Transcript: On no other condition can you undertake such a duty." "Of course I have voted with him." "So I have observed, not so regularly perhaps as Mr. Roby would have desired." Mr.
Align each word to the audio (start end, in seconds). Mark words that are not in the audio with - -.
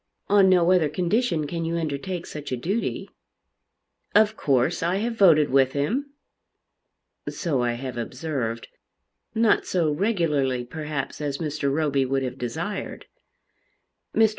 On 0.29 0.49
no 0.49 0.71
other 0.71 0.89
condition 0.89 1.45
can 1.45 1.63
you 1.63 1.77
undertake 1.77 2.25
such 2.25 2.51
a 2.51 2.57
duty." 2.57 3.07
"Of 4.15 4.35
course 4.35 4.81
I 4.81 4.95
have 4.95 5.13
voted 5.15 5.51
with 5.51 5.73
him." 5.73 6.13
"So 7.29 7.61
I 7.61 7.73
have 7.73 7.97
observed, 7.99 8.67
not 9.35 9.67
so 9.67 9.91
regularly 9.91 10.63
perhaps 10.63 11.21
as 11.21 11.37
Mr. 11.37 11.71
Roby 11.71 12.03
would 12.07 12.23
have 12.23 12.39
desired." 12.39 13.05
Mr. 14.15 14.29